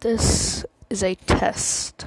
[0.00, 2.06] This is a test.